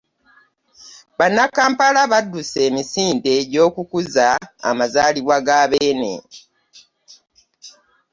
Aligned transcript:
Bannakampala 1.17 2.01
baddeuse 2.11 2.57
emisinde 2.67 3.33
gy'okukuza 3.51 4.27
amazaalibwa 4.69 5.37
ga 5.45 5.59
Beene 5.71 6.13